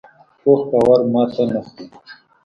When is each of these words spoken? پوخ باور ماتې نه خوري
پوخ 0.41 0.61
باور 0.71 0.99
ماتې 1.11 1.43
نه 1.51 1.61
خوري 1.67 1.85